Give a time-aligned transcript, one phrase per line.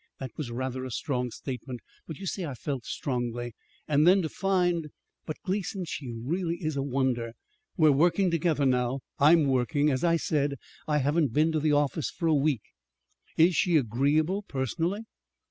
[0.19, 1.79] That was rather a strong statement.
[2.07, 3.53] But you see I felt strongly.
[3.87, 4.87] And then to find
[5.27, 7.33] But, Gleason, she really is a wonder.
[7.77, 9.91] We're working together now I'm working.
[9.91, 10.55] As I said,
[10.87, 12.61] I haven't been to the office for a week."
[13.37, 15.01] "Is she agreeable personally?"